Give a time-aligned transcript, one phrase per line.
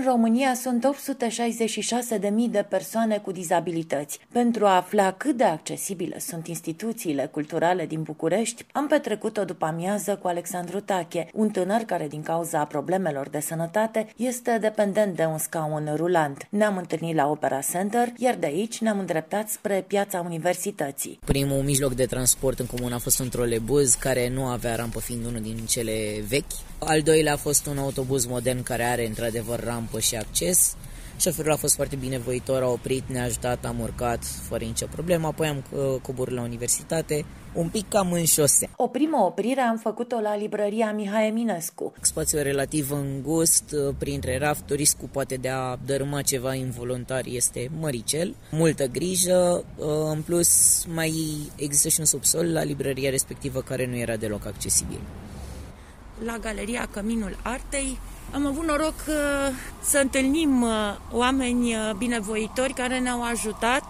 [0.00, 4.18] În România sunt 866.000 de persoane cu dizabilități.
[4.32, 9.64] Pentru a afla cât de accesibile sunt instituțiile culturale din București, am petrecut o după
[9.64, 15.24] amiază cu Alexandru Tache, un tânăr care din cauza problemelor de sănătate este dependent de
[15.24, 16.46] un scaun rulant.
[16.50, 21.18] Ne-am întâlnit la Opera Center, iar de aici ne-am îndreptat spre piața universității.
[21.24, 25.24] Primul mijloc de transport în comun a fost un trolebuz care nu avea rampă fiind
[25.26, 25.92] unul din cele
[26.28, 26.52] vechi.
[26.78, 30.76] Al doilea a fost un autobuz modern care are într-adevăr rampă și acces.
[31.20, 35.46] Șoferul a fost foarte binevoitor, a oprit, ne-a ajutat, am urcat fără nicio problemă, apoi
[35.48, 38.68] am uh, coborât la universitate, un pic cam în șosea.
[38.76, 41.92] O primă oprire am făcut-o la librăria Mihai Eminescu.
[42.00, 48.34] Spațiul relativ îngust, uh, printre rafturi, riscul poate de a dărâma ceva involuntar este măricel.
[48.50, 51.12] Multă grijă, uh, în plus mai
[51.56, 55.00] există și un subsol la librăria respectivă care nu era deloc accesibil.
[56.24, 57.98] La Galeria Căminul Artei
[58.34, 59.14] am avut noroc uh,
[59.80, 60.70] să întâlnim uh,
[61.12, 63.84] oameni uh, binevoitori care ne-au ajutat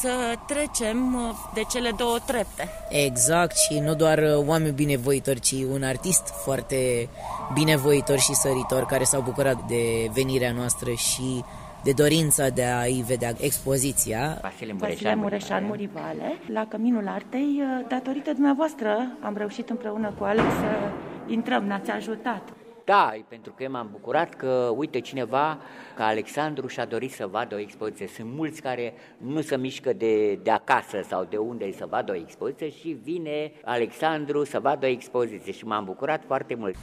[0.00, 1.16] să trecem
[1.54, 2.68] de cele două trepte.
[2.88, 7.08] Exact și nu doar oameni binevoitori, ci un artist foarte
[7.52, 11.44] binevoitor și săritor care s-au bucurat de venirea noastră și
[11.82, 14.38] de dorința de a-i vedea expoziția.
[14.42, 20.90] Vasile Mureșan, Mureșan Murivale, la Căminul Artei, datorită dumneavoastră, am reușit împreună cu Alex să
[21.26, 22.52] intrăm, ne-ați ajutat.
[22.84, 25.58] Da, pentru că m-am bucurat că, uite, cineva
[25.96, 28.06] ca Alexandru și-a dorit să vadă o expoziție.
[28.06, 32.16] Sunt mulți care nu se mișcă de, de acasă sau de unde să vadă o
[32.16, 36.76] expoziție și vine Alexandru să vadă o expoziție și m-am bucurat foarte mult.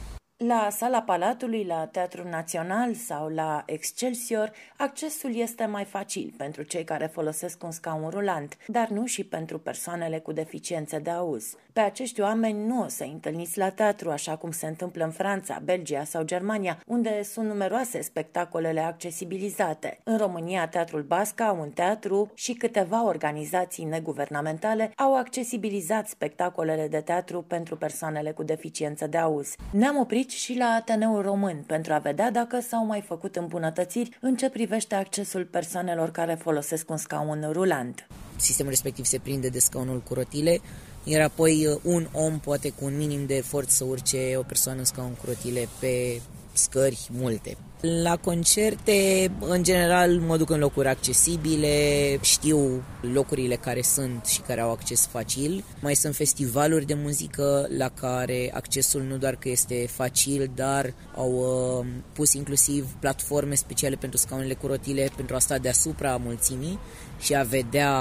[0.46, 6.84] La sala Palatului, la Teatrul Național sau la Excelsior, accesul este mai facil pentru cei
[6.84, 11.56] care folosesc un scaun rulant, dar nu și pentru persoanele cu deficiențe de auz.
[11.72, 15.60] Pe acești oameni nu o să întâlniți la teatru, așa cum se întâmplă în Franța,
[15.64, 19.98] Belgia sau Germania, unde sunt numeroase spectacolele accesibilizate.
[20.04, 27.42] În România, Teatrul Basca, un teatru și câteva organizații neguvernamentale au accesibilizat spectacolele de teatru
[27.42, 29.54] pentru persoanele cu deficiențe de auz.
[29.70, 34.36] Ne-am oprit și la Ateneul Român pentru a vedea dacă s-au mai făcut îmbunătățiri în
[34.36, 38.06] ce privește accesul persoanelor care folosesc un scaun rulant.
[38.36, 40.60] Sistemul respectiv se prinde de scaunul cu rotile,
[41.04, 44.78] iar apoi uh, un om poate cu un minim de efort să urce o persoană
[44.78, 46.20] în scaun cu rotile pe
[46.52, 47.56] scări multe.
[47.82, 52.82] La concerte, în general, mă duc în locuri accesibile, știu
[53.12, 55.64] locurile care sunt și care au acces facil.
[55.80, 61.32] Mai sunt festivaluri de muzică la care accesul nu doar că este facil, dar au
[61.80, 66.78] uh, pus inclusiv platforme speciale pentru scaunele cu rotile pentru a sta deasupra mulțimii
[67.20, 67.92] și a vedea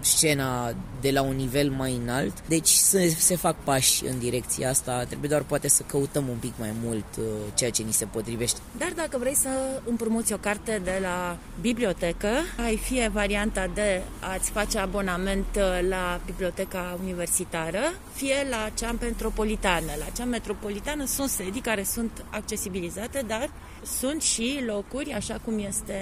[0.00, 2.48] scena de la un nivel mai înalt.
[2.48, 6.52] Deci se, se fac pași în direcția asta, trebuie doar poate să căutăm un pic
[6.58, 7.24] mai mult uh,
[7.54, 8.58] ceea ce ni se potrivește.
[8.78, 12.28] Dar dacă vrei să împrumuți o carte de la bibliotecă,
[12.64, 17.80] ai fie varianta de a-ți face abonament uh, la biblioteca universitară,
[18.12, 19.92] fie la cea metropolitană.
[19.98, 23.50] La cea metropolitană sunt sedii care sunt accesibilizate, dar
[23.98, 25.94] sunt și locuri, așa cum este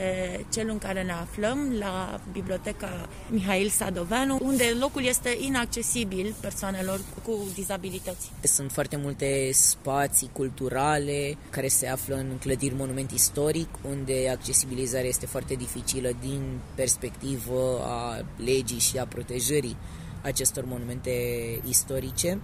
[0.53, 7.49] cel în care ne aflăm, la Biblioteca Mihail Sadoveanu, unde locul este inaccesibil persoanelor cu
[7.55, 8.31] dizabilități.
[8.43, 12.75] Sunt foarte multe spații culturale care se află în clădiri
[13.09, 19.77] monument istoric, unde accesibilizarea este foarte dificilă din perspectivă a legii și a protejării
[20.23, 21.11] acestor monumente
[21.69, 22.41] istorice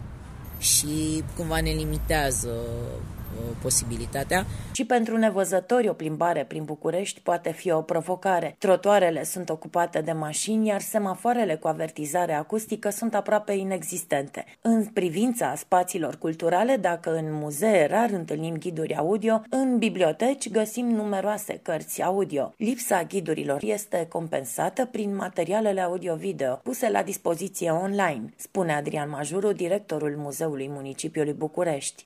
[0.59, 3.14] și cumva ne limitează Uh,
[3.63, 4.47] posibilitatea.
[4.73, 8.57] Și pentru nevăzători o plimbare prin București poate fi o provocare.
[8.59, 14.45] Trotoarele sunt ocupate de mașini, iar semafoarele cu avertizare acustică sunt aproape inexistente.
[14.61, 21.61] În privința spațiilor culturale, dacă în muzee rar întâlnim ghiduri audio, în biblioteci găsim numeroase
[21.63, 22.55] cărți audio.
[22.57, 30.15] Lipsa ghidurilor este compensată prin materialele audio-video puse la dispoziție online, spune Adrian Majuru, directorul
[30.17, 32.05] Muzeului Municipiului București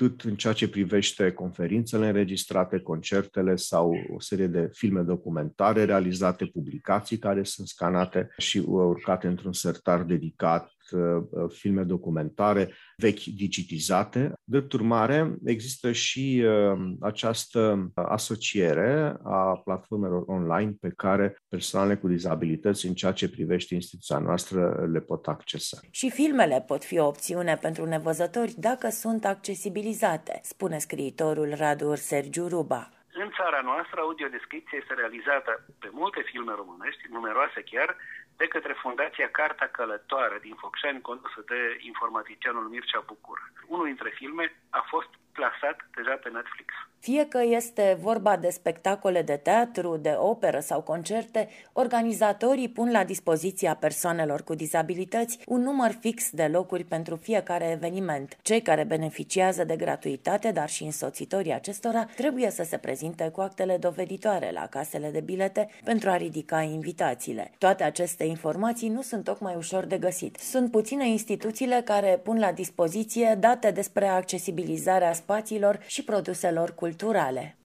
[0.00, 6.46] atât în ceea ce privește conferințele înregistrate, concertele sau o serie de filme documentare realizate,
[6.46, 10.79] publicații care sunt scanate și urcate într-un sertar dedicat Uh,
[11.48, 14.32] filme documentare vechi digitizate.
[14.44, 22.86] Drept urmare, există și uh, această asociere a platformelor online pe care persoanele cu dizabilități,
[22.86, 25.78] în ceea ce privește instituția noastră, le pot accesa.
[25.90, 32.48] Și filmele pot fi o opțiune pentru nevăzători dacă sunt accesibilizate, spune scriitorul Radu Sergiu
[32.48, 32.90] Ruba.
[33.12, 37.96] În țara noastră, audiodescripția este realizată pe multe filme românești, numeroase chiar,
[38.36, 43.52] de către Fundația Carta Călătoare din Focșani, condusă de informaticianul Mircea Bucur.
[43.66, 46.68] Unul dintre filme a fost plasat deja pe Netflix.
[47.00, 53.04] Fie că este vorba de spectacole de teatru, de operă sau concerte, organizatorii pun la
[53.04, 58.36] dispoziția persoanelor cu dizabilități un număr fix de locuri pentru fiecare eveniment.
[58.42, 63.76] Cei care beneficiază de gratuitate, dar și însoțitorii acestora, trebuie să se prezinte cu actele
[63.76, 67.50] doveditoare la casele de bilete pentru a ridica invitațiile.
[67.58, 70.36] Toate aceste informații nu sunt tocmai ușor de găsit.
[70.36, 77.54] Sunt puține instituțiile care pun la dispoziție date despre accesibilizarea spațiilor și produselor culturale.